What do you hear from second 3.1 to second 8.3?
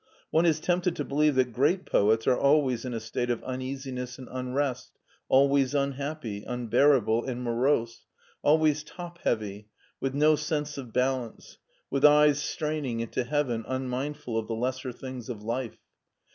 of uneasiness and unrest, always unhappy, un bearable, and morose,